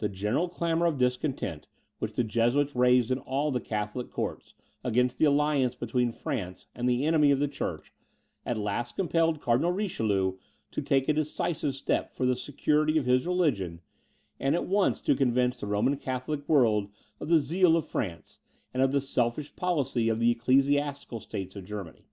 [0.00, 1.66] The general clamour of discontent
[1.98, 4.52] which the Jesuits raised in all the Catholic courts,
[4.84, 7.90] against the alliance between France and the enemy of the church,
[8.44, 10.34] at last compelled Cardinal Richelieu
[10.72, 13.80] to take a decisive step for the security of his religion,
[14.38, 18.40] and at once to convince the Roman Catholic world of the zeal of France,
[18.74, 22.04] and of the selfish policy of the ecclesiastical states of Germany.